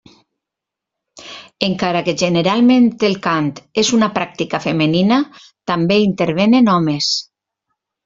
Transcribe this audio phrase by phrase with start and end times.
[1.67, 3.53] Encara que generalment el cant
[3.83, 5.23] és una pràctica femenina,
[5.75, 7.17] també intervenen homes.